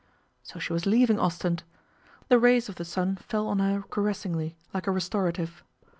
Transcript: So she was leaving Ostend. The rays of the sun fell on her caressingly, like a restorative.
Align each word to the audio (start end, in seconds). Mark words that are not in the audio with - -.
So 0.41 0.57
she 0.57 0.73
was 0.73 0.87
leaving 0.87 1.19
Ostend. 1.19 1.61
The 2.27 2.39
rays 2.39 2.67
of 2.69 2.73
the 2.77 2.85
sun 2.85 3.17
fell 3.17 3.45
on 3.45 3.59
her 3.59 3.83
caressingly, 3.91 4.55
like 4.73 4.87
a 4.87 4.91
restorative. 4.91 5.63